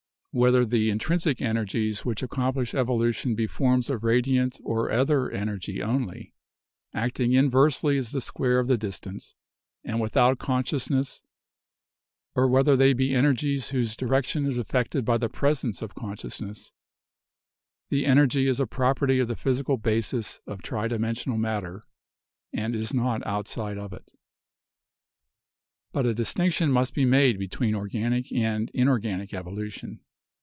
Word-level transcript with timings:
Whether 0.33 0.65
the 0.65 0.89
intrinsic 0.89 1.41
energies 1.41 2.05
which 2.05 2.23
accomplish 2.23 2.73
evolution 2.73 3.35
be 3.35 3.47
forms 3.47 3.89
of 3.89 4.05
radiant 4.05 4.61
or 4.63 4.89
other 4.89 5.29
energy 5.29 5.83
only, 5.83 6.33
acting 6.93 7.33
inversely 7.33 7.97
as 7.97 8.13
the 8.13 8.21
square 8.21 8.57
of 8.57 8.67
the 8.69 8.77
distance, 8.77 9.35
and 9.83 9.99
without 9.99 10.39
consciousness, 10.39 11.21
or 12.33 12.47
whether 12.47 12.77
they 12.77 12.93
be 12.93 13.13
energies 13.13 13.71
whose 13.71 13.97
direction 13.97 14.45
is 14.45 14.57
affected 14.57 15.03
by 15.03 15.17
the 15.17 15.27
presence 15.27 15.81
of 15.81 15.95
consciousness, 15.95 16.71
the 17.89 18.05
energy 18.05 18.47
is 18.47 18.61
a 18.61 18.65
property 18.65 19.19
of 19.19 19.27
the 19.27 19.35
physical 19.35 19.75
basis 19.77 20.39
of 20.47 20.61
tridimensional 20.61 21.37
matter, 21.37 21.83
and 22.53 22.73
is 22.73 22.93
not 22.93 23.21
outside 23.27 23.77
of 23.77 23.91
it." 23.91 24.09
But 25.91 26.05
a 26.05 26.13
distinction 26.13 26.71
must 26.71 26.93
be 26.93 27.03
made 27.03 27.37
between 27.37 27.75
organic 27.75 28.31
and 28.31 28.71
inorganic 28.73 29.33
evolution. 29.33 29.99